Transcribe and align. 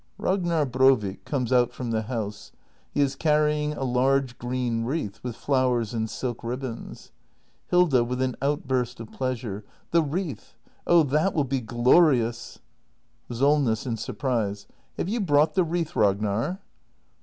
Ragnar 0.17 0.65
Brovik 0.65 1.25
comes 1.25 1.53
out 1.53 1.73
from 1.73 1.91
the 1.91 2.01
house. 2.01 2.51
He 2.91 3.01
is 3.01 3.15
carry 3.15 3.61
ing 3.61 3.73
a 3.73 3.83
large, 3.83 4.39
green 4.39 4.83
wreath 4.83 5.19
with 5.21 5.35
flowers 5.35 5.93
and 5.93 6.09
silk 6.09 6.43
ribbons. 6.43 7.11
Hilda. 7.67 8.03
[With 8.03 8.19
an 8.19 8.35
outburst 8.41 8.99
of 8.99 9.11
pleasure.] 9.11 9.63
The 9.91 10.01
wreath! 10.01 10.55
Oh, 10.87 11.03
that 11.03 11.35
will 11.35 11.43
be 11.43 11.61
glorious! 11.61 12.57
SOLNESS. 13.31 13.85
[In 13.85 13.95
surprise.] 13.95 14.65
Have 14.97 15.07
you 15.07 15.21
brought 15.21 15.53
the 15.53 15.63
wreath, 15.63 15.95
Rag 15.95 16.19
nar? 16.19 16.61